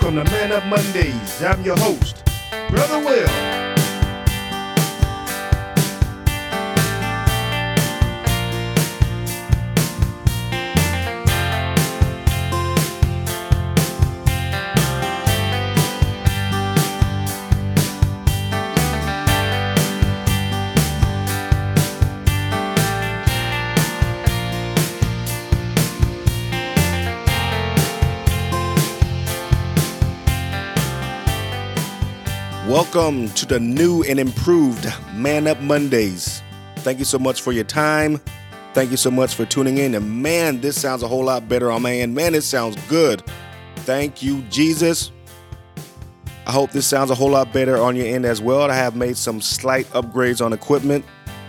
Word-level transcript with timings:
Welcome 0.00 0.24
to 0.24 0.30
Man 0.30 0.52
Up 0.52 0.64
Mondays. 0.66 1.42
I'm 1.42 1.60
your 1.64 1.76
host, 1.76 2.24
Brother 2.70 3.00
Will. 3.04 3.67
Welcome 32.78 33.30
to 33.30 33.44
the 33.44 33.58
new 33.58 34.04
and 34.04 34.20
improved 34.20 34.86
Man 35.12 35.48
Up 35.48 35.60
Mondays. 35.60 36.44
Thank 36.76 37.00
you 37.00 37.04
so 37.04 37.18
much 37.18 37.42
for 37.42 37.50
your 37.50 37.64
time. 37.64 38.20
Thank 38.72 38.92
you 38.92 38.96
so 38.96 39.10
much 39.10 39.34
for 39.34 39.44
tuning 39.44 39.78
in. 39.78 39.96
And 39.96 40.22
man, 40.22 40.60
this 40.60 40.80
sounds 40.80 41.02
a 41.02 41.08
whole 41.08 41.24
lot 41.24 41.48
better 41.48 41.72
on 41.72 41.82
my 41.82 41.92
end. 41.92 42.14
Man, 42.14 42.36
it 42.36 42.42
sounds 42.42 42.76
good. 42.86 43.24
Thank 43.78 44.22
you, 44.22 44.42
Jesus. 44.42 45.10
I 46.46 46.52
hope 46.52 46.70
this 46.70 46.86
sounds 46.86 47.10
a 47.10 47.16
whole 47.16 47.30
lot 47.30 47.52
better 47.52 47.78
on 47.78 47.96
your 47.96 48.06
end 48.06 48.24
as 48.24 48.40
well. 48.40 48.70
I 48.70 48.76
have 48.76 48.94
made 48.94 49.16
some 49.16 49.40
slight 49.40 49.86
upgrades 49.86 50.40
on 50.40 50.52
equipment. 50.52 51.04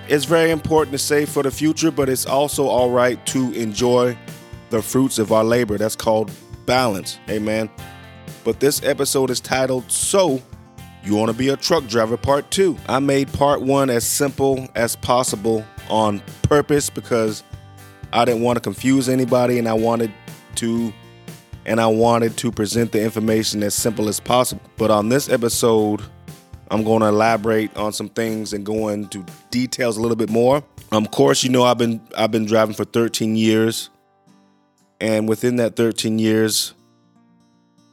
It's 0.07 0.25
very 0.25 0.49
important 0.49 0.93
to 0.93 0.97
save 0.97 1.29
for 1.29 1.43
the 1.43 1.51
future, 1.51 1.91
but 1.91 2.09
it's 2.09 2.25
also 2.25 2.65
all 2.65 2.89
right 2.89 3.23
to 3.27 3.51
enjoy 3.51 4.17
the 4.71 4.81
fruits 4.81 5.19
of 5.19 5.31
our 5.31 5.43
labor. 5.43 5.77
That's 5.77 5.95
called 5.95 6.31
balance. 6.65 7.19
Amen. 7.29 7.69
But 8.43 8.59
this 8.59 8.81
episode 8.81 9.29
is 9.29 9.39
titled 9.39 9.91
So 9.91 10.41
you 11.03 11.15
Want 11.15 11.31
to 11.31 11.37
Be 11.37 11.49
a 11.49 11.57
Truck 11.57 11.87
Driver 11.87 12.17
Part 12.17 12.51
2. 12.51 12.77
I 12.87 12.99
made 12.99 13.31
Part 13.31 13.61
1 13.61 13.89
as 13.89 14.05
simple 14.05 14.67
as 14.75 14.95
possible 14.95 15.65
on 15.89 16.21
purpose 16.43 16.89
because 16.89 17.43
I 18.11 18.25
didn't 18.25 18.41
want 18.41 18.57
to 18.57 18.61
confuse 18.61 19.07
anybody 19.07 19.59
and 19.59 19.67
I 19.67 19.73
wanted 19.73 20.11
to 20.55 20.93
and 21.65 21.79
I 21.79 21.87
wanted 21.87 22.35
to 22.37 22.51
present 22.51 22.91
the 22.91 23.03
information 23.03 23.61
as 23.63 23.75
simple 23.75 24.09
as 24.09 24.19
possible. 24.19 24.61
But 24.77 24.89
on 24.89 25.09
this 25.09 25.29
episode, 25.29 26.01
I'm 26.71 26.83
going 26.83 27.01
to 27.01 27.07
elaborate 27.07 27.75
on 27.77 27.93
some 27.93 28.09
things 28.09 28.53
and 28.53 28.65
go 28.65 28.89
into 28.89 29.25
details 29.51 29.97
a 29.97 30.01
little 30.01 30.15
bit 30.15 30.29
more. 30.29 30.63
Um, 30.91 31.05
of 31.05 31.11
course, 31.11 31.43
you 31.43 31.49
know 31.49 31.63
I've 31.63 31.77
been 31.77 32.01
I've 32.17 32.31
been 32.31 32.45
driving 32.45 32.73
for 32.73 32.85
13 32.85 33.35
years, 33.35 33.89
and 34.99 35.29
within 35.29 35.57
that 35.57 35.75
13 35.75 36.17
years, 36.17 36.73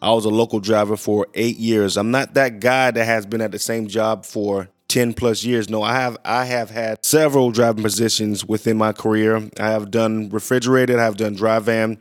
I 0.02 0.12
was 0.12 0.24
a 0.24 0.30
local 0.30 0.60
driver 0.60 0.96
for 0.96 1.26
eight 1.34 1.56
years. 1.56 1.96
I'm 1.96 2.10
not 2.10 2.34
that 2.34 2.60
guy 2.60 2.90
that 2.90 3.04
has 3.04 3.26
been 3.26 3.40
at 3.40 3.52
the 3.52 3.58
same 3.58 3.86
job 3.88 4.24
for 4.24 4.68
10 4.88 5.14
plus 5.14 5.42
years. 5.44 5.68
No, 5.68 5.82
I 5.82 5.94
have 5.94 6.16
I 6.24 6.44
have 6.44 6.70
had 6.70 7.04
several 7.04 7.50
driving 7.50 7.82
positions 7.82 8.44
within 8.44 8.76
my 8.76 8.92
career. 8.92 9.48
I 9.58 9.70
have 9.70 9.90
done 9.90 10.28
refrigerated, 10.30 10.98
I 10.98 11.04
have 11.04 11.16
done 11.16 11.34
dry 11.34 11.58
van. 11.58 11.98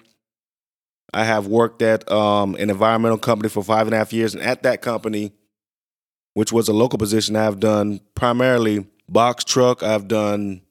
I 1.13 1.23
have 1.23 1.47
worked 1.47 1.81
at 1.81 2.09
um, 2.11 2.55
an 2.55 2.69
environmental 2.69 3.17
company 3.17 3.47
for 3.47 3.63
five 3.63 3.87
and 3.87 3.93
a 3.93 3.97
half 3.97 4.11
years, 4.11 4.33
and 4.33 4.43
at 4.43 4.63
that 4.63 4.81
company, 4.81 5.31
which 6.33 6.51
was 6.51 6.67
a 6.67 6.73
local 6.73 6.99
position, 6.99 7.37
I 7.37 7.43
have 7.43 7.61
done 7.61 8.01
primarily 8.15 8.85
box 9.07 9.45
truck. 9.45 9.81
I've 9.81 10.09
done 10.09 10.61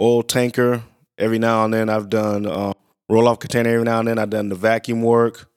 oil 0.00 0.22
tanker 0.22 0.84
every 1.18 1.40
now 1.40 1.64
and 1.64 1.74
then. 1.74 1.88
I've 1.88 2.08
done 2.08 2.46
uh, 2.46 2.72
roll 3.08 3.26
off 3.26 3.40
container 3.40 3.70
every 3.70 3.84
now 3.84 3.98
and 3.98 4.06
then. 4.06 4.18
I've 4.18 4.30
done 4.30 4.48
the 4.48 4.54
vacuum 4.54 5.02
work 5.02 5.51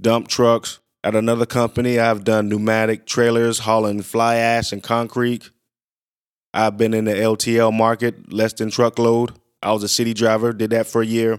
dump 0.00 0.28
trucks. 0.28 0.80
At 1.02 1.14
another 1.14 1.46
company, 1.46 1.98
I've 1.98 2.24
done 2.24 2.48
pneumatic 2.48 3.06
trailers 3.06 3.60
hauling 3.60 4.02
fly 4.02 4.36
ash 4.36 4.72
and 4.72 4.82
concrete. 4.82 5.50
I've 6.52 6.76
been 6.76 6.92
in 6.92 7.04
the 7.04 7.12
LTL 7.12 7.72
market, 7.72 8.32
less 8.32 8.52
than 8.52 8.70
truckload. 8.70 9.32
I 9.62 9.72
was 9.72 9.82
a 9.82 9.88
city 9.88 10.14
driver, 10.14 10.52
did 10.52 10.70
that 10.70 10.86
for 10.86 11.00
a 11.00 11.06
year. 11.06 11.38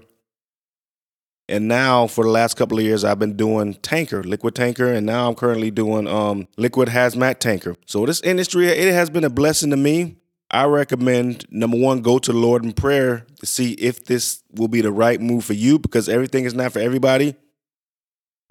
And 1.50 1.68
now, 1.68 2.08
for 2.08 2.24
the 2.24 2.30
last 2.30 2.56
couple 2.56 2.78
of 2.78 2.84
years, 2.84 3.04
I've 3.04 3.20
been 3.20 3.36
doing 3.36 3.74
tanker, 3.74 4.24
liquid 4.24 4.56
tanker, 4.56 4.92
and 4.92 5.06
now 5.06 5.28
I'm 5.28 5.36
currently 5.36 5.70
doing 5.70 6.08
um, 6.08 6.48
liquid 6.58 6.88
hazmat 6.88 7.40
tanker. 7.40 7.76
So 7.86 8.06
this 8.06 8.22
industry, 8.22 8.68
it 8.68 8.94
has 8.94 9.10
been 9.10 9.26
a 9.26 9.30
blessing 9.30 9.70
to 9.72 9.78
me. 9.78 10.16
I 10.50 10.66
recommend 10.66 11.46
number 11.52 11.78
one, 11.78 12.02
go 12.02 12.20
to 12.20 12.32
the 12.32 12.38
Lord 12.38 12.64
in 12.64 12.72
prayer 12.74 13.26
to 13.40 13.46
see 13.46 13.74
if 13.74 14.06
this 14.06 14.44
will 14.54 14.70
be 14.70 14.82
the 14.82 14.92
right 14.92 15.20
move 15.20 15.44
for 15.44 15.54
you 15.54 15.78
because 15.78 16.08
everything 16.08 16.46
is 16.46 16.54
not 16.54 16.72
for 16.72 16.80
everybody. 16.80 17.36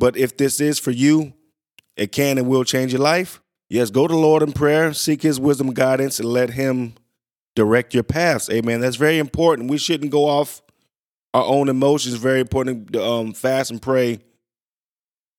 But 0.00 0.16
if 0.16 0.38
this 0.38 0.62
is 0.62 0.78
for 0.78 0.92
you, 0.92 1.34
it 1.94 2.10
can 2.10 2.38
and 2.38 2.48
will 2.48 2.64
change 2.64 2.92
your 2.92 3.02
life. 3.02 3.42
Yes, 3.68 3.90
go 3.90 4.08
to 4.08 4.16
Lord 4.16 4.42
in 4.42 4.52
prayer, 4.52 4.94
seek 4.94 5.20
his 5.20 5.38
wisdom 5.38 5.74
guidance, 5.74 6.18
and 6.18 6.26
let 6.26 6.50
him 6.50 6.94
direct 7.54 7.92
your 7.92 8.02
paths. 8.02 8.48
Amen. 8.48 8.80
That's 8.80 8.96
very 8.96 9.18
important. 9.18 9.70
We 9.70 9.76
shouldn't 9.76 10.10
go 10.10 10.24
off 10.24 10.62
our 11.34 11.44
own 11.44 11.68
emotions. 11.68 12.14
Very 12.14 12.40
important 12.40 12.94
to 12.94 13.04
um, 13.04 13.34
fast 13.34 13.70
and 13.70 13.80
pray 13.80 14.20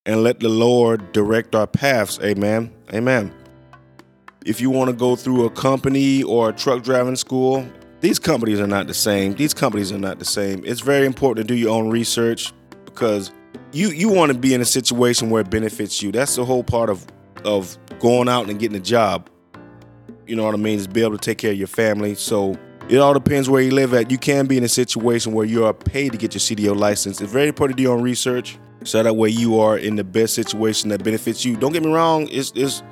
and 0.06 0.22
let 0.22 0.38
the 0.38 0.48
Lord 0.48 1.10
direct 1.10 1.56
our 1.56 1.66
paths. 1.66 2.20
Amen. 2.22 2.72
Amen. 2.94 3.34
If 4.46 4.60
you 4.60 4.70
want 4.70 4.90
to 4.90 4.96
go 4.96 5.16
through 5.16 5.44
a 5.44 5.50
company 5.50 6.22
or 6.22 6.50
a 6.50 6.52
truck 6.52 6.84
driving 6.84 7.16
school, 7.16 7.66
these 8.00 8.20
companies 8.20 8.60
are 8.60 8.68
not 8.68 8.86
the 8.86 8.94
same. 8.94 9.34
These 9.34 9.54
companies 9.54 9.90
are 9.90 9.98
not 9.98 10.20
the 10.20 10.24
same. 10.24 10.62
It's 10.64 10.80
very 10.80 11.06
important 11.06 11.48
to 11.48 11.54
do 11.54 11.58
your 11.58 11.70
own 11.70 11.90
research 11.90 12.52
because 12.84 13.32
you 13.72 13.90
you 13.90 14.08
want 14.08 14.32
to 14.32 14.38
be 14.38 14.54
in 14.54 14.60
a 14.60 14.64
situation 14.64 15.30
where 15.30 15.42
it 15.42 15.50
benefits 15.50 16.02
you. 16.02 16.12
That's 16.12 16.36
the 16.36 16.44
whole 16.44 16.64
part 16.64 16.90
of 16.90 17.06
of 17.44 17.76
going 17.98 18.28
out 18.28 18.48
and 18.48 18.58
getting 18.58 18.76
a 18.76 18.82
job. 18.82 19.28
You 20.26 20.36
know 20.36 20.44
what 20.44 20.54
I 20.54 20.58
mean? 20.58 20.78
Is 20.78 20.86
be 20.86 21.02
able 21.02 21.18
to 21.18 21.18
take 21.18 21.38
care 21.38 21.52
of 21.52 21.58
your 21.58 21.66
family. 21.66 22.14
So 22.14 22.56
it 22.88 22.98
all 22.98 23.14
depends 23.14 23.48
where 23.48 23.62
you 23.62 23.70
live 23.70 23.94
at. 23.94 24.10
You 24.10 24.18
can 24.18 24.46
be 24.46 24.56
in 24.56 24.64
a 24.64 24.68
situation 24.68 25.32
where 25.32 25.46
you 25.46 25.64
are 25.64 25.74
paid 25.74 26.12
to 26.12 26.18
get 26.18 26.34
your 26.34 26.40
CDL 26.40 26.78
license. 26.78 27.20
It's 27.20 27.32
very 27.32 27.48
important 27.48 27.76
to 27.76 27.82
do 27.82 27.88
your 27.88 27.96
own 27.96 28.02
research, 28.02 28.58
so 28.84 29.02
that 29.02 29.14
way 29.14 29.30
you 29.30 29.58
are 29.58 29.78
in 29.78 29.96
the 29.96 30.04
best 30.04 30.34
situation 30.34 30.90
that 30.90 31.02
benefits 31.02 31.44
you. 31.44 31.56
Don't 31.56 31.72
get 31.72 31.82
me 31.82 31.90
wrong. 31.90 32.28
It's 32.30 32.52
it's 32.54 32.82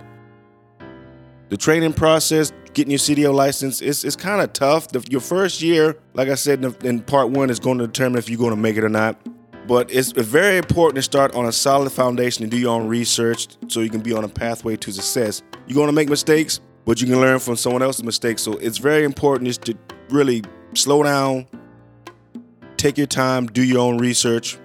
the 1.50 1.56
training 1.56 1.94
process, 1.94 2.52
getting 2.74 2.92
your 2.92 2.98
CDL 2.98 3.34
license, 3.34 3.82
it's, 3.82 4.04
it's 4.04 4.14
kind 4.14 4.40
of 4.40 4.52
tough. 4.52 4.88
The, 4.88 5.04
your 5.10 5.20
first 5.20 5.60
year, 5.60 5.96
like 6.14 6.28
I 6.28 6.36
said 6.36 6.64
in, 6.64 6.76
in 6.84 7.00
part 7.00 7.30
one, 7.30 7.50
is 7.50 7.58
going 7.58 7.78
to 7.78 7.86
determine 7.88 8.18
if 8.18 8.28
you're 8.28 8.38
going 8.38 8.54
to 8.54 8.56
make 8.56 8.76
it 8.76 8.84
or 8.84 8.88
not. 8.88 9.20
But 9.66 9.92
it's 9.92 10.12
very 10.12 10.56
important 10.56 10.96
to 10.96 11.02
start 11.02 11.34
on 11.34 11.46
a 11.46 11.52
solid 11.52 11.90
foundation 11.90 12.42
and 12.42 12.50
do 12.50 12.58
your 12.58 12.74
own 12.74 12.88
research 12.88 13.48
so 13.68 13.80
you 13.80 13.90
can 13.90 14.00
be 14.00 14.12
on 14.12 14.24
a 14.24 14.28
pathway 14.28 14.76
to 14.76 14.92
success. 14.92 15.42
You're 15.66 15.76
going 15.76 15.88
to 15.88 15.92
make 15.92 16.08
mistakes, 16.08 16.60
but 16.84 17.00
you 17.00 17.06
can 17.06 17.20
learn 17.20 17.38
from 17.38 17.56
someone 17.56 17.82
else's 17.82 18.02
mistakes. 18.02 18.42
So 18.42 18.54
it's 18.54 18.78
very 18.78 19.04
important 19.04 19.46
just 19.46 19.62
to 19.66 19.76
really 20.08 20.42
slow 20.74 21.02
down, 21.02 21.46
take 22.76 22.98
your 22.98 23.06
time, 23.06 23.46
do 23.46 23.62
your 23.62 23.80
own 23.80 23.98
research, 23.98 24.58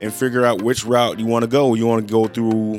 and 0.00 0.12
figure 0.12 0.44
out 0.44 0.62
which 0.62 0.84
route 0.84 1.18
you 1.18 1.26
want 1.26 1.42
to 1.42 1.48
go. 1.48 1.74
You 1.74 1.86
want 1.86 2.06
to 2.06 2.12
go 2.12 2.26
through 2.26 2.78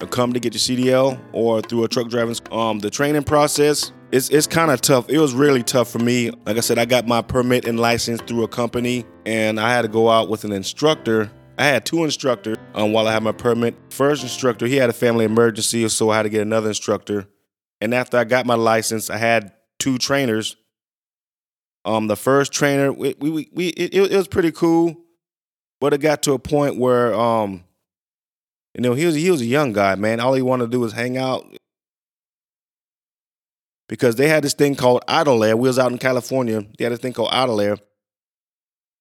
a 0.00 0.06
company 0.06 0.40
to 0.40 0.50
get 0.50 0.54
your 0.54 0.76
CDL 0.76 1.20
or 1.32 1.62
through 1.62 1.84
a 1.84 1.88
truck 1.88 2.08
driving. 2.08 2.36
Um, 2.52 2.78
the 2.78 2.90
training 2.90 3.24
process 3.24 3.92
it's 4.14 4.28
it's 4.30 4.46
kind 4.46 4.70
of 4.70 4.80
tough. 4.80 5.08
It 5.08 5.18
was 5.18 5.34
really 5.34 5.64
tough 5.64 5.90
for 5.90 5.98
me. 5.98 6.30
Like 6.46 6.56
I 6.56 6.60
said, 6.60 6.78
I 6.78 6.84
got 6.84 7.08
my 7.08 7.20
permit 7.20 7.66
and 7.66 7.80
license 7.80 8.22
through 8.22 8.44
a 8.44 8.48
company, 8.48 9.04
and 9.26 9.58
I 9.58 9.74
had 9.74 9.82
to 9.82 9.88
go 9.88 10.08
out 10.08 10.28
with 10.28 10.44
an 10.44 10.52
instructor. 10.52 11.32
I 11.58 11.64
had 11.64 11.84
two 11.84 12.04
instructors 12.04 12.56
um, 12.74 12.92
while 12.92 13.08
I 13.08 13.12
had 13.12 13.24
my 13.24 13.32
permit. 13.32 13.74
First 13.90 14.22
instructor, 14.22 14.66
he 14.66 14.76
had 14.76 14.88
a 14.88 14.92
family 14.92 15.24
emergency, 15.24 15.88
so 15.88 16.10
I 16.10 16.16
had 16.16 16.22
to 16.22 16.28
get 16.28 16.42
another 16.42 16.68
instructor. 16.68 17.26
And 17.80 17.92
after 17.92 18.16
I 18.16 18.22
got 18.22 18.46
my 18.46 18.54
license, 18.54 19.10
I 19.10 19.16
had 19.16 19.52
two 19.80 19.98
trainers. 19.98 20.56
Um, 21.84 22.06
the 22.06 22.16
first 22.16 22.52
trainer, 22.52 22.92
we 22.92 23.16
we, 23.18 23.48
we 23.52 23.66
it, 23.70 23.94
it 23.94 24.16
was 24.16 24.28
pretty 24.28 24.52
cool, 24.52 24.96
but 25.80 25.92
it 25.92 25.98
got 25.98 26.22
to 26.22 26.34
a 26.34 26.38
point 26.38 26.78
where 26.78 27.12
um, 27.14 27.64
you 28.76 28.82
know, 28.82 28.94
he 28.94 29.06
was 29.06 29.16
he 29.16 29.28
was 29.28 29.40
a 29.40 29.46
young 29.46 29.72
guy, 29.72 29.96
man. 29.96 30.20
All 30.20 30.34
he 30.34 30.42
wanted 30.42 30.66
to 30.66 30.70
do 30.70 30.80
was 30.80 30.92
hang 30.92 31.18
out, 31.18 31.44
because 33.88 34.16
they 34.16 34.28
had 34.28 34.44
this 34.44 34.54
thing 34.54 34.74
called 34.74 35.02
Idle-Air. 35.08 35.56
We 35.56 35.68
was 35.68 35.78
out 35.78 35.92
in 35.92 35.98
California. 35.98 36.64
They 36.78 36.84
had 36.84 36.92
this 36.92 37.00
thing 37.00 37.12
called 37.12 37.30
Idle-Air. 37.32 37.76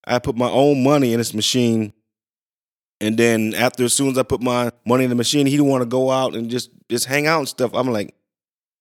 I 0.05 0.19
put 0.19 0.35
my 0.35 0.49
own 0.49 0.83
money 0.83 1.13
in 1.13 1.19
this 1.19 1.33
machine. 1.33 1.93
And 2.99 3.17
then 3.17 3.53
after, 3.53 3.85
as 3.85 3.93
soon 3.93 4.11
as 4.11 4.17
I 4.17 4.23
put 4.23 4.41
my 4.41 4.71
money 4.85 5.03
in 5.03 5.09
the 5.09 5.15
machine, 5.15 5.45
he 5.45 5.57
didn't 5.57 5.69
want 5.69 5.81
to 5.81 5.89
go 5.89 6.11
out 6.11 6.35
and 6.35 6.49
just 6.49 6.69
just 6.89 7.05
hang 7.05 7.27
out 7.27 7.39
and 7.39 7.47
stuff. 7.47 7.71
I'm 7.73 7.89
like, 7.91 8.13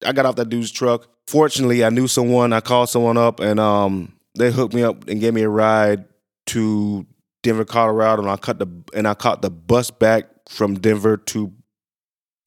I 0.05 0.13
got 0.13 0.27
off 0.27 0.37
that 0.37 0.49
dude's 0.49 0.71
truck. 0.71 1.09
Fortunately, 1.27 1.85
I 1.85 1.91
knew 1.91 2.07
someone. 2.07 2.53
I 2.53 2.61
called 2.61 2.89
someone 2.89 3.17
up, 3.17 3.41
and 3.41 3.59
um, 3.59 4.13
they 4.37 4.53
hooked 4.53 4.75
me 4.75 4.83
up 4.83 5.09
and 5.09 5.21
gave 5.21 5.35
me 5.35 5.43
a 5.43 5.49
ride 5.49 6.05
to 6.47 7.07
Denver, 7.43 7.65
Colorado. 7.65 8.23
And 8.23 8.31
I 8.31 8.37
cut 8.37 8.59
the 8.59 8.67
and 8.95 9.09
I 9.09 9.15
caught 9.15 9.43
the 9.43 9.51
bus 9.51 9.91
back 9.91 10.27
from 10.49 10.75
Denver 10.75 11.17
to 11.17 11.53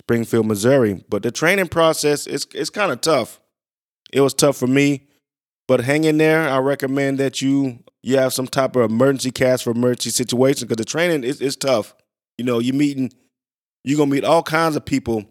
Springfield, 0.01 0.45
Missouri. 0.45 1.03
But 1.09 1.23
the 1.23 1.31
training 1.31 1.67
process 1.67 2.27
is 2.27 2.47
it's 2.53 2.69
kind 2.69 2.91
of 2.91 3.01
tough. 3.01 3.39
It 4.11 4.21
was 4.21 4.33
tough 4.33 4.57
for 4.57 4.67
me, 4.67 5.07
but 5.67 5.81
hang 5.81 6.03
in 6.03 6.17
there. 6.17 6.47
I 6.47 6.59
recommend 6.59 7.17
that 7.19 7.41
you 7.41 7.79
you 8.03 8.17
have 8.17 8.33
some 8.33 8.47
type 8.47 8.75
of 8.75 8.89
emergency 8.89 9.31
cast 9.31 9.63
for 9.63 9.71
emergency 9.71 10.11
situations 10.11 10.63
because 10.63 10.77
the 10.77 10.85
training 10.85 11.23
is, 11.23 11.41
is 11.41 11.55
tough. 11.55 11.95
You 12.37 12.45
know, 12.45 12.59
you're 12.59 12.75
meeting, 12.75 13.11
you're 13.83 13.97
gonna 13.97 14.11
meet 14.11 14.23
all 14.23 14.43
kinds 14.43 14.75
of 14.75 14.85
people 14.85 15.25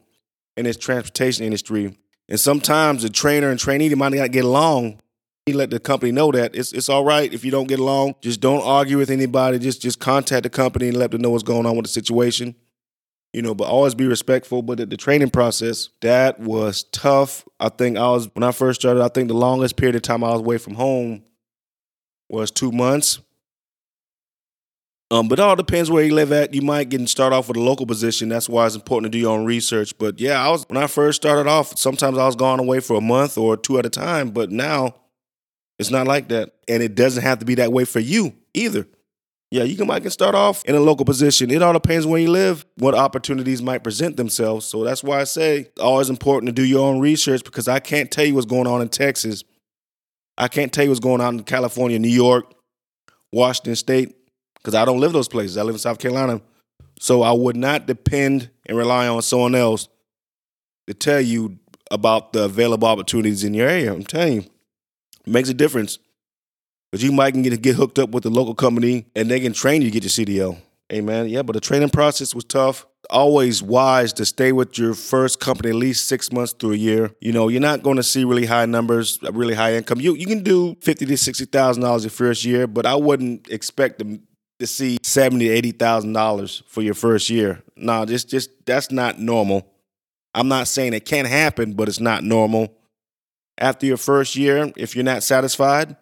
in 0.56 0.64
this 0.64 0.76
transportation 0.76 1.44
industry. 1.44 1.96
And 2.28 2.40
sometimes 2.40 3.02
the 3.02 3.10
trainer 3.10 3.50
and 3.50 3.60
trainee 3.60 3.88
they 3.88 3.94
might 3.94 4.12
not 4.12 4.32
get 4.32 4.44
along. 4.44 5.00
You 5.46 5.56
let 5.56 5.70
the 5.70 5.78
company 5.78 6.10
know 6.10 6.32
that 6.32 6.56
it's 6.56 6.72
it's 6.72 6.88
all 6.88 7.04
right 7.04 7.32
if 7.32 7.44
you 7.44 7.50
don't 7.50 7.68
get 7.68 7.78
along. 7.78 8.14
Just 8.22 8.40
don't 8.40 8.62
argue 8.62 8.98
with 8.98 9.10
anybody. 9.10 9.58
Just 9.58 9.82
just 9.82 10.00
contact 10.00 10.42
the 10.44 10.50
company 10.50 10.88
and 10.88 10.96
let 10.96 11.10
them 11.10 11.20
know 11.20 11.30
what's 11.30 11.42
going 11.42 11.66
on 11.66 11.76
with 11.76 11.84
the 11.84 11.92
situation. 11.92 12.54
You 13.34 13.42
know, 13.42 13.54
but 13.54 13.64
always 13.64 13.96
be 13.96 14.06
respectful. 14.06 14.62
But 14.62 14.78
the, 14.78 14.86
the 14.86 14.96
training 14.96 15.30
process 15.30 15.88
that 16.02 16.38
was 16.38 16.84
tough. 16.84 17.44
I 17.58 17.68
think 17.68 17.98
I 17.98 18.08
was 18.08 18.28
when 18.34 18.44
I 18.44 18.52
first 18.52 18.80
started. 18.80 19.02
I 19.02 19.08
think 19.08 19.28
the 19.28 19.34
longest 19.34 19.76
period 19.76 19.96
of 19.96 20.02
time 20.02 20.22
I 20.22 20.30
was 20.30 20.40
away 20.40 20.56
from 20.56 20.74
home 20.74 21.24
was 22.28 22.52
two 22.52 22.70
months. 22.70 23.18
Um, 25.10 25.28
but 25.28 25.38
it 25.38 25.42
all 25.42 25.56
depends 25.56 25.90
where 25.90 26.02
you 26.04 26.14
live 26.14 26.32
at. 26.32 26.54
You 26.54 26.62
might 26.62 26.88
get 26.88 27.08
start 27.08 27.32
off 27.32 27.48
with 27.48 27.56
a 27.56 27.60
local 27.60 27.86
position. 27.86 28.28
That's 28.28 28.48
why 28.48 28.66
it's 28.66 28.74
important 28.74 29.12
to 29.12 29.18
do 29.18 29.20
your 29.20 29.36
own 29.36 29.44
research. 29.44 29.98
But 29.98 30.20
yeah, 30.20 30.40
I 30.40 30.48
was 30.50 30.64
when 30.68 30.82
I 30.82 30.86
first 30.86 31.20
started 31.20 31.48
off. 31.48 31.76
Sometimes 31.76 32.16
I 32.16 32.26
was 32.26 32.36
gone 32.36 32.60
away 32.60 32.80
for 32.80 32.96
a 32.96 33.00
month 33.00 33.36
or 33.36 33.56
two 33.56 33.78
at 33.78 33.86
a 33.86 33.90
time. 33.90 34.30
But 34.30 34.50
now 34.50 34.94
it's 35.78 35.90
not 35.90 36.06
like 36.06 36.28
that, 36.28 36.54
and 36.68 36.82
it 36.82 36.94
doesn't 36.94 37.22
have 37.22 37.40
to 37.40 37.44
be 37.44 37.56
that 37.56 37.72
way 37.72 37.84
for 37.84 38.00
you 38.00 38.34
either. 38.54 38.86
Yeah, 39.54 39.62
you 39.62 39.76
can 39.76 39.86
might 39.86 40.02
can 40.02 40.10
start 40.10 40.34
off 40.34 40.64
in 40.64 40.74
a 40.74 40.80
local 40.80 41.04
position. 41.04 41.48
It 41.48 41.62
all 41.62 41.72
depends 41.72 42.08
where 42.08 42.20
you 42.20 42.28
live, 42.28 42.66
what 42.74 42.92
opportunities 42.92 43.62
might 43.62 43.84
present 43.84 44.16
themselves. 44.16 44.66
So 44.66 44.82
that's 44.82 45.04
why 45.04 45.20
I 45.20 45.24
say 45.24 45.68
always 45.80 46.10
important 46.10 46.48
to 46.48 46.52
do 46.52 46.64
your 46.64 46.84
own 46.84 46.98
research 46.98 47.44
because 47.44 47.68
I 47.68 47.78
can't 47.78 48.10
tell 48.10 48.24
you 48.24 48.34
what's 48.34 48.46
going 48.46 48.66
on 48.66 48.82
in 48.82 48.88
Texas. 48.88 49.44
I 50.36 50.48
can't 50.48 50.72
tell 50.72 50.82
you 50.82 50.90
what's 50.90 50.98
going 50.98 51.20
on 51.20 51.38
in 51.38 51.44
California, 51.44 52.00
New 52.00 52.08
York, 52.08 52.52
Washington 53.32 53.76
State 53.76 54.16
because 54.56 54.74
I 54.74 54.84
don't 54.84 54.98
live 54.98 55.12
those 55.12 55.28
places. 55.28 55.56
I 55.56 55.62
live 55.62 55.76
in 55.76 55.78
South 55.78 56.00
Carolina. 56.00 56.40
So 56.98 57.22
I 57.22 57.30
would 57.30 57.56
not 57.56 57.86
depend 57.86 58.50
and 58.66 58.76
rely 58.76 59.06
on 59.06 59.22
someone 59.22 59.54
else 59.54 59.88
to 60.88 60.94
tell 60.94 61.20
you 61.20 61.60
about 61.92 62.32
the 62.32 62.46
available 62.46 62.88
opportunities 62.88 63.44
in 63.44 63.54
your 63.54 63.68
area. 63.68 63.92
I'm 63.92 64.02
telling 64.02 64.32
you, 64.32 64.44
makes 65.26 65.48
a 65.48 65.54
difference. 65.54 66.00
Because 66.94 67.02
you 67.02 67.10
might 67.10 67.32
get, 67.32 67.60
get 67.60 67.74
hooked 67.74 67.98
up 67.98 68.10
with 68.10 68.22
the 68.22 68.30
local 68.30 68.54
company 68.54 69.04
and 69.16 69.28
they 69.28 69.40
can 69.40 69.52
train 69.52 69.82
you 69.82 69.90
to 69.90 70.00
get 70.00 70.04
your 70.04 70.26
CDL. 70.26 70.56
Amen. 70.92 71.28
Yeah, 71.28 71.42
but 71.42 71.54
the 71.54 71.60
training 71.60 71.90
process 71.90 72.36
was 72.36 72.44
tough. 72.44 72.86
Always 73.10 73.64
wise 73.64 74.12
to 74.12 74.24
stay 74.24 74.52
with 74.52 74.78
your 74.78 74.94
first 74.94 75.40
company 75.40 75.70
at 75.70 75.74
least 75.74 76.06
six 76.06 76.30
months 76.30 76.52
to 76.52 76.70
a 76.70 76.76
year. 76.76 77.10
You 77.20 77.32
know, 77.32 77.48
you're 77.48 77.60
not 77.60 77.82
going 77.82 77.96
to 77.96 78.04
see 78.04 78.22
really 78.22 78.46
high 78.46 78.66
numbers, 78.66 79.18
really 79.32 79.54
high 79.54 79.74
income. 79.74 80.00
You 80.00 80.14
you 80.14 80.26
can 80.26 80.44
do 80.44 80.76
fifty 80.82 81.04
to 81.04 81.16
sixty 81.16 81.46
thousand 81.46 81.82
dollars 81.82 82.04
your 82.04 82.12
first 82.12 82.44
year, 82.44 82.68
but 82.68 82.86
I 82.86 82.94
wouldn't 82.94 83.50
expect 83.50 84.00
to 84.60 84.66
see 84.68 84.98
seventy 85.02 85.48
to 85.48 85.52
eighty 85.52 85.72
thousand 85.72 86.12
dollars 86.12 86.62
for 86.68 86.80
your 86.80 86.94
first 86.94 87.28
year. 87.28 87.60
No, 87.74 88.04
just 88.04 88.28
just 88.28 88.50
that's 88.66 88.92
not 88.92 89.18
normal. 89.18 89.68
I'm 90.32 90.46
not 90.46 90.68
saying 90.68 90.92
it 90.92 91.06
can't 91.06 91.26
happen, 91.26 91.72
but 91.72 91.88
it's 91.88 91.98
not 91.98 92.22
normal. 92.22 92.72
After 93.58 93.84
your 93.84 93.96
first 93.96 94.36
year, 94.36 94.72
if 94.76 94.94
you're 94.94 95.04
not 95.04 95.24
satisfied, 95.24 95.96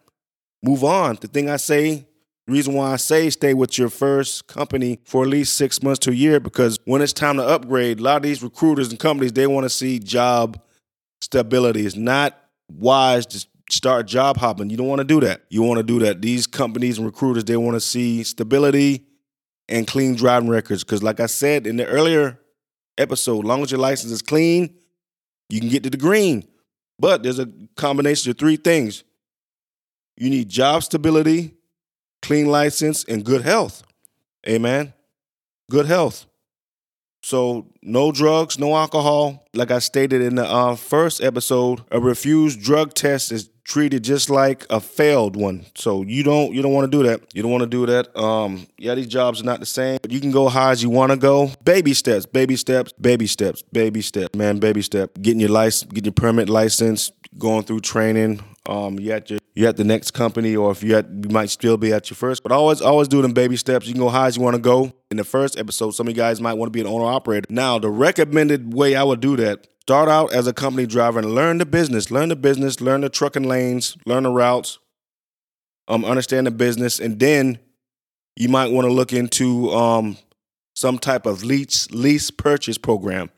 move 0.63 0.85
on. 0.85 1.19
The 1.21 1.29
thing 1.29 1.51
I 1.51 1.57
say, 1.57 2.07
the 2.47 2.53
reason 2.53 2.75
why 2.75 2.93
I 2.93 2.97
say 2.97 3.31
stay 3.31 3.55
with 3.55 3.79
your 3.79 3.89
first 3.89 4.47
company 4.47 5.01
for 5.05 5.23
at 5.23 5.29
least 5.29 5.57
six 5.57 5.83
months 5.83 6.01
to 6.01 6.11
a 6.11 6.15
year, 6.15 6.41
because 6.41 6.79
when 6.85 7.03
it's 7.03 7.13
time 7.13 7.37
to 7.37 7.43
upgrade, 7.45 8.01
a 8.01 8.03
lot 8.03 8.17
of 8.17 8.23
these 8.23 8.43
recruiters 8.43 8.91
and 8.91 8.99
companies, 8.99 9.33
they 9.33 9.47
want 9.47 9.65
to 9.65 9.71
see 9.71 9.99
job 9.99 10.61
stability. 11.21 11.87
It's 11.87 11.97
not 11.97 12.39
wise 12.69 13.27
to 13.27 13.47
start 13.71 14.07
job 14.07 14.37
hopping. 14.37 14.71
You 14.71 14.77
don't 14.77 14.89
want 14.89 15.01
to 15.01 15.05
do 15.05 15.21
that. 15.21 15.43
You 15.51 15.63
want 15.63 15.79
to 15.79 15.85
do 15.85 15.99
that. 16.01 16.21
These 16.21 16.47
companies 16.47 16.99
and 16.99 17.07
recruiters, 17.07 17.45
they 17.45 17.57
want 17.57 17.75
to 17.75 17.81
see 17.81 18.23
stability 18.23 19.07
and 19.69 19.87
clean 19.87 20.15
driving 20.15 20.49
records. 20.49 20.85
Because, 20.85 21.03
like 21.03 21.21
I 21.21 21.27
said 21.27 21.67
in 21.67 21.77
the 21.77 21.87
earlier 21.87 22.39
episode, 22.99 23.45
long 23.45 23.63
as 23.63 23.71
your 23.71 23.81
license 23.81 24.13
is 24.13 24.23
clean, 24.23 24.75
you 25.49 25.61
can 25.61 25.69
get 25.69 25.83
to 25.85 25.91
the 25.91 25.97
green. 25.97 26.47
But 26.99 27.23
there's 27.23 27.39
a 27.39 27.49
combination 27.77 28.31
of 28.31 28.39
three 28.39 28.57
things 28.57 29.05
you 30.17 30.31
need 30.31 30.49
job 30.49 30.83
stability, 30.83 31.55
clean 32.21 32.47
license, 32.47 33.05
and 33.05 33.25
good 33.25 33.43
health. 33.43 33.83
Amen. 34.49 34.93
Good 35.71 35.87
health. 35.87 36.27
So, 37.25 37.69
no 37.83 38.11
drugs, 38.11 38.59
no 38.59 38.77
alcohol. 38.77 39.47
Like 39.55 39.71
I 39.71 39.79
stated 39.79 40.23
in 40.23 40.35
the 40.35 40.45
uh, 40.45 40.75
first 40.75 41.23
episode, 41.23 41.83
a 41.93 42.01
refused 42.01 42.61
drug 42.61 42.95
test 42.95 43.31
is 43.31 43.49
treated 43.65 44.03
just 44.03 44.29
like 44.29 44.67
a 44.71 44.81
failed 44.81 45.37
one. 45.37 45.65
So 45.75 46.03
you 46.03 46.23
don't 46.23 46.53
you 46.53 46.63
don't 46.63 46.73
want 46.73 46.91
to 46.91 46.97
do 46.97 47.09
that. 47.09 47.23
You 47.35 47.43
don't 47.43 47.51
want 47.51 47.63
to 47.63 47.69
do 47.69 47.87
that. 47.87 48.17
Um, 48.17 48.67
yeah, 48.79 48.95
these 48.95 49.07
jobs 49.07 49.41
are 49.41 49.45
not 49.45 49.61
the 49.61 49.67
same. 49.67 49.99
You 50.09 50.21
can 50.21 50.31
go 50.31 50.49
high 50.49 50.73
as 50.73 50.83
you 50.83 50.91
want 50.91 51.13
to 51.13 51.17
go. 51.17 51.51
Baby 51.65 51.95
steps, 51.95 52.27
baby 52.27 52.57
steps, 52.57 52.93
baby 53.01 53.27
steps, 53.27 53.63
baby 53.73 54.03
steps. 54.03 54.35
Man, 54.37 54.59
baby 54.59 54.83
step. 54.83 55.13
Getting 55.21 55.41
your 55.41 55.51
license, 55.51 55.91
getting 55.93 56.07
your 56.07 56.13
permit 56.13 56.49
license, 56.49 57.13
going 57.39 57.65
through 57.65 57.81
training. 57.81 58.41
Um, 58.67 58.99
you 58.99 59.13
at 59.13 59.31
your 59.31 59.39
you 59.55 59.67
at 59.67 59.77
the 59.77 59.85
next 59.85 60.13
company, 60.13 60.57
or 60.57 60.71
if 60.71 60.83
you 60.83 60.97
at 60.97 61.09
you 61.11 61.29
might 61.31 61.51
still 61.51 61.77
be 61.77 61.93
at 61.93 62.11
your 62.11 62.17
first. 62.17 62.43
But 62.43 62.53
always 62.53 62.81
always 62.81 63.09
do 63.09 63.23
them 63.23 63.33
baby 63.33 63.57
steps. 63.57 63.87
You 63.87 63.93
can 63.93 64.03
go 64.03 64.09
high 64.09 64.27
as 64.27 64.37
you 64.37 64.43
want 64.43 64.57
to 64.57 64.63
go. 64.63 64.93
In 65.11 65.17
the 65.17 65.25
first 65.25 65.59
episode, 65.59 65.91
some 65.91 66.07
of 66.09 66.11
you 66.11 66.17
guys 66.17 66.41
might 66.41 66.55
want 66.55 66.69
to 66.69 66.77
be 66.77 66.81
an 66.81 66.87
owner 66.87 67.05
operator. 67.05 67.47
Now, 67.51 67.79
the 67.79 67.91
recommended 67.91 68.73
way 68.73 68.95
I 68.95 69.03
would 69.03 69.21
do 69.21 69.37
that 69.37 69.67
Start 69.83 70.09
out 70.09 70.33
as 70.33 70.47
a 70.47 70.53
company 70.53 70.87
driver 70.87 71.19
and 71.19 71.35
learn 71.35 71.59
the 71.59 71.67
business, 71.67 72.09
learn 72.09 72.29
the 72.29 72.37
business, 72.37 72.81
learn 72.81 73.01
the 73.01 73.09
trucking 73.09 73.43
lanes, 73.43 73.97
learn 74.07 74.23
the 74.23 74.31
routes, 74.31 74.79
um, 75.89 76.05
understand 76.05 76.47
the 76.47 76.53
business, 76.53 77.01
and 77.01 77.19
then 77.19 77.59
you 78.37 78.49
might 78.49 78.71
want 78.71 78.87
to 78.87 78.93
look 78.93 79.13
into 79.13 79.71
um, 79.73 80.17
some 80.77 81.01
type 81.01 81.27
of 81.27 81.43
lease 81.43 81.91
lease 81.91 82.31
purchase 82.31 82.79
program, 82.79 83.31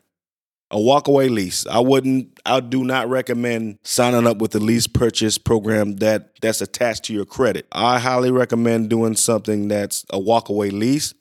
a 0.71 0.77
walkaway 0.77 1.29
lease. 1.29 1.65
I 1.67 1.79
wouldn't, 1.79 2.39
I 2.45 2.59
do 2.59 2.83
not 2.83 3.09
recommend 3.09 3.79
signing 3.83 4.27
up 4.27 4.37
with 4.37 4.51
the 4.51 4.59
lease 4.59 4.87
purchase 4.87 5.37
program 5.37 5.97
that 5.97 6.41
that's 6.41 6.61
attached 6.61 7.05
to 7.05 7.13
your 7.13 7.25
credit. 7.25 7.67
I 7.71 7.99
highly 7.99 8.31
recommend 8.31 8.89
doing 8.89 9.15
something 9.15 9.67
that's 9.67 10.05
a 10.09 10.19
walkaway 10.19 10.71
lease. 10.71 11.13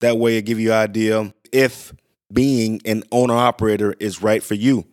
That 0.00 0.18
way, 0.18 0.36
it 0.36 0.42
give 0.42 0.58
you 0.58 0.72
idea 0.72 1.32
if 1.52 1.92
being 2.32 2.80
an 2.84 3.04
owner 3.12 3.34
operator 3.34 3.94
is 4.00 4.22
right 4.22 4.42
for 4.42 4.54
you. 4.54 4.84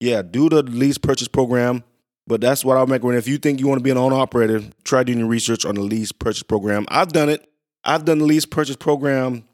Yeah, 0.00 0.22
do 0.22 0.48
the 0.48 0.62
lease 0.62 0.98
purchase 0.98 1.28
program, 1.28 1.82
but 2.26 2.40
that's 2.40 2.64
what 2.64 2.76
I'll 2.76 2.86
recommend. 2.86 3.18
If 3.18 3.28
you 3.28 3.38
think 3.38 3.60
you 3.60 3.66
want 3.66 3.80
to 3.80 3.84
be 3.84 3.90
an 3.90 3.98
owner 3.98 4.16
operator, 4.16 4.62
try 4.84 5.02
doing 5.02 5.18
your 5.18 5.28
research 5.28 5.64
on 5.64 5.74
the 5.74 5.82
lease 5.82 6.12
purchase 6.12 6.42
program. 6.42 6.86
I've 6.88 7.12
done 7.12 7.28
it. 7.28 7.50
I've 7.84 8.04
done 8.04 8.18
the 8.18 8.24
lease 8.24 8.46
purchase 8.46 8.76
program 8.76 9.44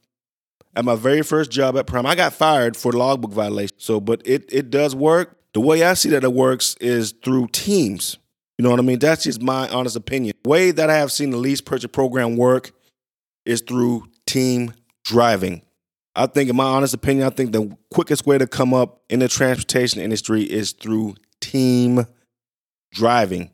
at 0.74 0.84
my 0.84 0.94
very 0.94 1.22
first 1.22 1.50
job 1.50 1.76
at 1.76 1.86
Prime. 1.86 2.06
I 2.06 2.14
got 2.14 2.32
fired 2.32 2.76
for 2.76 2.92
logbook 2.92 3.32
violation. 3.32 3.76
So, 3.78 4.00
but 4.00 4.22
it 4.26 4.44
it 4.52 4.70
does 4.70 4.94
work. 4.94 5.36
The 5.54 5.60
way 5.60 5.84
I 5.84 5.94
see 5.94 6.08
that 6.10 6.24
it 6.24 6.32
works 6.32 6.76
is 6.80 7.12
through 7.22 7.48
teams. 7.48 8.18
You 8.58 8.64
know 8.64 8.70
what 8.70 8.78
I 8.78 8.82
mean? 8.82 8.98
That's 8.98 9.24
just 9.24 9.42
my 9.42 9.68
honest 9.68 9.96
opinion. 9.96 10.34
The 10.42 10.48
way 10.48 10.70
that 10.70 10.88
I 10.88 10.96
have 10.96 11.12
seen 11.12 11.30
the 11.30 11.36
lease 11.36 11.60
purchase 11.60 11.90
program 11.90 12.36
work 12.36 12.72
is 13.44 13.60
through 13.60 14.04
team 14.26 14.72
driving. 15.04 15.62
I 16.14 16.26
think, 16.26 16.50
in 16.50 16.56
my 16.56 16.64
honest 16.64 16.94
opinion, 16.94 17.26
I 17.26 17.30
think 17.30 17.52
the 17.52 17.76
quickest 17.92 18.26
way 18.26 18.38
to 18.38 18.46
come 18.46 18.74
up 18.74 19.00
in 19.08 19.20
the 19.20 19.28
transportation 19.28 20.00
industry 20.00 20.42
is 20.42 20.72
through 20.72 21.16
team 21.40 22.06
driving 22.92 23.50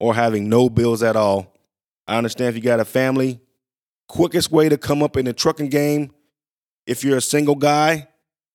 or 0.00 0.14
having 0.14 0.48
no 0.48 0.68
bills 0.70 1.02
at 1.02 1.16
all. 1.16 1.54
I 2.06 2.16
understand 2.16 2.50
if 2.50 2.56
you 2.56 2.62
got 2.62 2.80
a 2.80 2.84
family, 2.84 3.40
quickest 4.08 4.50
way 4.50 4.68
to 4.68 4.78
come 4.78 5.02
up 5.02 5.16
in 5.16 5.26
the 5.26 5.32
trucking 5.32 5.68
game, 5.68 6.10
if 6.86 7.04
you're 7.04 7.18
a 7.18 7.22
single 7.22 7.54
guy, 7.54 8.08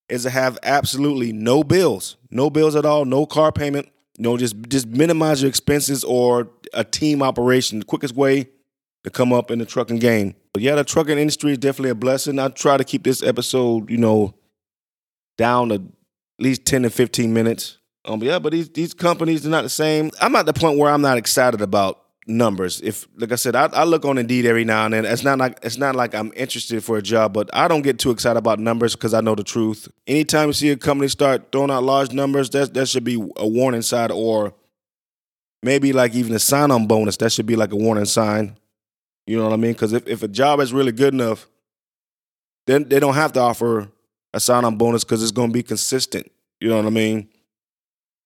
is 0.09 0.24
to 0.24 0.29
have 0.29 0.57
absolutely 0.63 1.31
no 1.31 1.63
bills, 1.63 2.17
no 2.31 2.50
bills 2.50 2.75
at 2.75 2.86
all, 2.86 3.05
no 3.05 3.25
car 3.25 3.51
payment. 3.51 3.88
You 4.17 4.24
know, 4.24 4.38
just 4.38 4.55
just 4.67 4.88
minimize 4.88 5.41
your 5.41 5.50
expenses 5.50 6.03
or 6.03 6.50
a 6.74 6.83
team 6.83 7.21
operation. 7.21 7.79
The 7.79 7.86
quickest 7.86 8.15
way 8.15 8.50
to 9.03 9.09
come 9.09 9.31
up 9.31 9.50
in 9.50 9.59
the 9.59 9.65
trucking 9.65 10.00
game. 10.00 10.36
But 10.53 10.63
yeah, 10.63 10.75
the 10.75 10.83
trucking 10.83 11.17
industry 11.17 11.51
is 11.51 11.57
definitely 11.57 11.91
a 11.91 11.95
blessing. 11.95 12.39
I 12.39 12.50
try 12.50 12.77
to 12.77 12.83
keep 12.83 13.03
this 13.03 13.24
episode, 13.24 13.89
you 13.89 13.98
know, 13.98 14.33
down 15.38 15.69
to 15.69 15.75
at 15.75 15.81
least 16.38 16.65
10 16.65 16.83
to 16.83 16.89
15 16.89 17.33
minutes. 17.33 17.77
Um, 18.05 18.21
yeah, 18.24 18.39
but 18.39 18.51
these 18.51 18.69
these 18.69 18.93
companies 18.93 19.45
are 19.45 19.50
not 19.50 19.63
the 19.63 19.69
same. 19.69 20.12
I'm 20.21 20.36
at 20.36 20.45
the 20.45 20.53
point 20.53 20.77
where 20.77 20.91
I'm 20.91 21.01
not 21.01 21.17
excited 21.17 21.62
about 21.62 22.01
numbers. 22.29 22.79
If 22.81 23.07
like 23.17 23.31
I 23.31 23.36
said, 23.36 23.55
I, 23.55 23.65
I 23.74 23.83
look 23.83 24.05
on 24.05 24.17
Indeed 24.17 24.45
every 24.45 24.63
now 24.63 24.86
and 24.86 24.93
then. 24.93 25.05
It's 25.05 25.24
not 25.24 25.39
like 25.39 25.59
it's 25.63 25.77
not 25.77 25.95
like 25.95 26.13
I'm 26.13 26.31
interested 26.36 26.83
for 26.83 26.98
a 26.98 27.01
job, 27.01 27.33
but 27.33 27.50
I 27.53 27.67
don't 27.67 27.81
get 27.81 28.00
too 28.00 28.12
excited 28.12 28.38
about 28.38 28.59
numbers 28.59 28.95
because 28.95 29.13
I 29.13 29.21
know 29.21 29.36
the 29.36 29.43
truth. 29.43 29.89
Anytime 30.07 30.48
you 30.50 30.53
see 30.53 30.69
a 30.69 30.77
company 30.77 31.07
start 31.09 31.51
throwing 31.51 31.71
out 31.71 31.83
large 31.83 32.13
numbers, 32.13 32.50
that 32.51 32.74
that 32.75 32.88
should 32.88 33.03
be 33.03 33.15
a 33.36 33.48
warning 33.48 33.81
sign, 33.81 34.12
or 34.12 34.53
maybe 35.63 35.91
like 35.91 36.13
even 36.13 36.33
a 36.33 36.39
sign-on 36.39 36.88
bonus. 36.88 37.17
That 37.17 37.31
should 37.31 37.48
be 37.48 37.55
like 37.55 37.74
a 37.74 37.77
warning 37.77 38.05
sign. 38.05 38.57
You 39.25 39.38
know 39.38 39.43
what 39.43 39.53
I 39.53 39.57
mean? 39.57 39.74
Because 39.74 39.93
if, 39.93 40.07
if 40.07 40.24
a 40.24 40.27
job 40.27 40.59
is 40.59 40.71
really 40.74 40.91
good 40.91 41.13
enough, 41.13 41.48
then 42.67 42.88
they 42.88 43.00
don't 43.00 43.15
have 43.15 43.33
to 43.33 43.39
offer 43.39 43.89
a 44.33 44.39
sign 44.39 44.65
on 44.65 44.77
bonus 44.77 45.03
because 45.03 45.21
it's 45.21 45.31
going 45.31 45.50
to 45.50 45.53
be 45.53 45.63
consistent. 45.63 46.31
You 46.59 46.69
know 46.69 46.77
what 46.77 46.86
I 46.86 46.89
mean? 46.89 47.29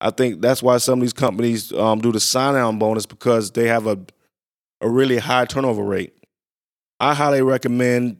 I 0.04 0.12
think 0.12 0.42
that's 0.42 0.62
why 0.62 0.78
some 0.80 1.00
of 1.00 1.02
these 1.02 1.14
companies 1.14 1.72
um, 1.72 2.02
do 2.02 2.12
the 2.12 2.20
sign 2.20 2.56
on 2.56 2.78
bonus 2.78 3.06
because 3.06 3.52
they 3.52 3.70
have 3.70 3.88
a, 3.88 3.98
a 4.82 4.90
really 4.90 5.18
high 5.18 5.46
turnover 5.46 5.82
rate. 5.82 6.14
I 7.00 7.14
highly 7.14 7.42
recommend 7.42 8.18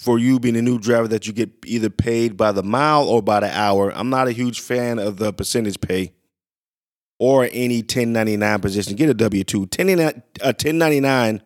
for 0.00 0.18
you 0.18 0.38
being 0.38 0.56
a 0.56 0.62
new 0.62 0.78
driver 0.78 1.08
that 1.08 1.26
you 1.26 1.32
get 1.32 1.50
either 1.64 1.88
paid 1.88 2.36
by 2.36 2.52
the 2.52 2.62
mile 2.62 3.08
or 3.08 3.22
by 3.22 3.40
the 3.40 3.58
hour. 3.58 3.90
I'm 3.94 4.10
not 4.10 4.28
a 4.28 4.32
huge 4.32 4.60
fan 4.60 4.98
of 4.98 5.16
the 5.16 5.32
percentage 5.32 5.80
pay 5.80 6.12
or 7.18 7.48
any 7.52 7.78
1099 7.78 8.60
position. 8.60 8.94
Get 8.94 9.08
a 9.08 9.14
W 9.14 9.44
2. 9.44 9.62
A 9.62 9.64
1099, 9.64 11.42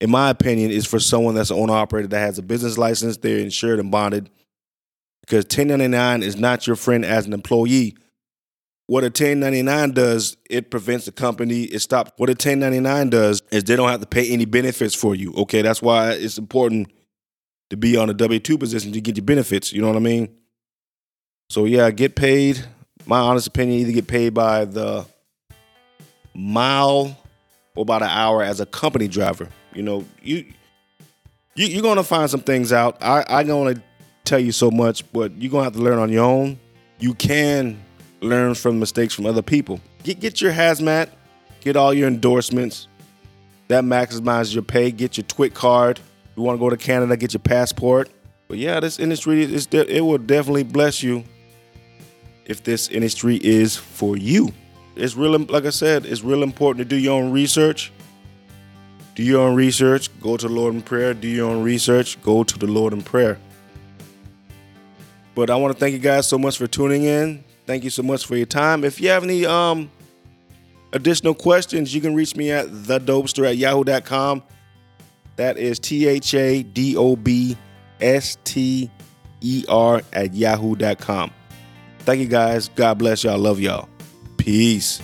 in 0.00 0.10
my 0.10 0.30
opinion, 0.30 0.70
is 0.70 0.86
for 0.86 0.98
someone 0.98 1.34
that's 1.34 1.50
an 1.50 1.58
owner 1.58 1.74
operator 1.74 2.08
that 2.08 2.20
has 2.20 2.38
a 2.38 2.42
business 2.42 2.78
license, 2.78 3.18
they're 3.18 3.38
insured 3.38 3.80
and 3.80 3.90
bonded. 3.90 4.30
Because 5.20 5.44
1099 5.44 6.22
is 6.22 6.36
not 6.36 6.66
your 6.66 6.76
friend 6.76 7.04
as 7.04 7.26
an 7.26 7.34
employee. 7.34 7.96
What 8.92 9.04
a 9.04 9.06
1099 9.06 9.92
does, 9.92 10.36
it 10.50 10.70
prevents 10.70 11.06
the 11.06 11.12
company, 11.12 11.62
it 11.62 11.78
stops. 11.78 12.12
What 12.18 12.28
a 12.28 12.32
1099 12.32 13.08
does 13.08 13.42
is 13.50 13.64
they 13.64 13.74
don't 13.74 13.88
have 13.88 14.00
to 14.00 14.06
pay 14.06 14.30
any 14.30 14.44
benefits 14.44 14.94
for 14.94 15.14
you. 15.14 15.32
Okay, 15.32 15.62
that's 15.62 15.80
why 15.80 16.10
it's 16.10 16.36
important 16.36 16.92
to 17.70 17.78
be 17.78 17.96
on 17.96 18.10
a 18.10 18.12
W 18.12 18.38
2 18.38 18.58
position 18.58 18.92
to 18.92 19.00
get 19.00 19.16
your 19.16 19.24
benefits. 19.24 19.72
You 19.72 19.80
know 19.80 19.88
what 19.88 19.96
I 19.96 20.00
mean? 20.00 20.36
So, 21.48 21.64
yeah, 21.64 21.90
get 21.90 22.16
paid. 22.16 22.62
My 23.06 23.18
honest 23.18 23.46
opinion, 23.46 23.80
either 23.80 23.92
get 23.92 24.08
paid 24.08 24.34
by 24.34 24.66
the 24.66 25.06
mile 26.34 27.16
or 27.74 27.86
by 27.86 27.98
the 27.98 28.04
hour 28.04 28.42
as 28.42 28.60
a 28.60 28.66
company 28.66 29.08
driver. 29.08 29.48
You 29.72 29.84
know, 29.84 30.04
you, 30.22 30.44
you 31.54 31.66
you're 31.66 31.82
gonna 31.82 32.04
find 32.04 32.28
some 32.28 32.40
things 32.40 32.74
out. 32.74 32.98
I 33.02 33.22
I 33.26 33.42
wanna 33.44 33.82
tell 34.26 34.38
you 34.38 34.52
so 34.52 34.70
much, 34.70 35.10
but 35.14 35.32
you're 35.40 35.50
gonna 35.50 35.64
have 35.64 35.76
to 35.76 35.80
learn 35.80 35.98
on 35.98 36.10
your 36.10 36.26
own. 36.26 36.60
You 36.98 37.14
can 37.14 37.82
learn 38.22 38.54
from 38.54 38.78
mistakes 38.78 39.14
from 39.14 39.26
other 39.26 39.42
people. 39.42 39.80
Get 40.02 40.20
get 40.20 40.40
your 40.40 40.52
hazmat, 40.52 41.08
get 41.60 41.76
all 41.76 41.92
your 41.92 42.08
endorsements. 42.08 42.88
That 43.68 43.84
maximizes 43.84 44.54
your 44.54 44.62
pay. 44.62 44.90
Get 44.90 45.16
your 45.16 45.24
TWIC 45.24 45.54
card. 45.54 46.00
You 46.36 46.42
want 46.42 46.58
to 46.58 46.60
go 46.60 46.70
to 46.70 46.76
Canada, 46.76 47.16
get 47.16 47.32
your 47.32 47.40
passport. 47.40 48.10
But 48.48 48.58
yeah, 48.58 48.80
this 48.80 48.98
industry 48.98 49.42
is 49.42 49.66
it 49.72 50.04
will 50.04 50.18
definitely 50.18 50.64
bless 50.64 51.02
you 51.02 51.24
if 52.44 52.62
this 52.64 52.88
industry 52.88 53.36
is 53.36 53.76
for 53.76 54.16
you. 54.16 54.52
It's 54.94 55.16
real, 55.16 55.38
like 55.38 55.64
I 55.64 55.70
said, 55.70 56.04
it's 56.04 56.22
real 56.22 56.42
important 56.42 56.78
to 56.78 56.84
do 56.84 57.00
your 57.00 57.18
own 57.18 57.32
research. 57.32 57.92
Do 59.14 59.22
your 59.22 59.40
own 59.40 59.54
research. 59.54 60.10
Go 60.20 60.36
to 60.36 60.48
the 60.48 60.52
Lord 60.52 60.74
in 60.74 60.82
prayer. 60.82 61.14
Do 61.14 61.28
your 61.28 61.50
own 61.50 61.62
research. 61.62 62.20
Go 62.22 62.44
to 62.44 62.58
the 62.58 62.66
Lord 62.66 62.92
in 62.92 63.02
prayer. 63.02 63.38
But 65.34 65.48
I 65.48 65.56
want 65.56 65.72
to 65.72 65.80
thank 65.80 65.92
you 65.94 65.98
guys 65.98 66.26
so 66.26 66.38
much 66.38 66.58
for 66.58 66.66
tuning 66.66 67.04
in. 67.04 67.44
Thank 67.66 67.84
you 67.84 67.90
so 67.90 68.02
much 68.02 68.26
for 68.26 68.36
your 68.36 68.46
time. 68.46 68.84
If 68.84 69.00
you 69.00 69.08
have 69.10 69.22
any 69.22 69.46
um, 69.46 69.90
additional 70.92 71.34
questions, 71.34 71.94
you 71.94 72.00
can 72.00 72.14
reach 72.14 72.36
me 72.36 72.50
at 72.50 72.66
thadobster 72.66 73.48
at 73.48 73.56
yahoo.com. 73.56 74.42
That 75.36 75.56
is 75.56 75.78
T 75.78 76.06
H 76.06 76.34
A 76.34 76.62
D 76.62 76.96
O 76.96 77.16
B 77.16 77.56
S 78.00 78.36
T 78.44 78.90
E 79.40 79.64
R 79.68 80.02
at 80.12 80.34
yahoo.com. 80.34 81.30
Thank 82.00 82.20
you 82.20 82.28
guys. 82.28 82.68
God 82.68 82.98
bless 82.98 83.24
y'all. 83.24 83.38
Love 83.38 83.60
y'all. 83.60 83.88
Peace. 84.36 85.00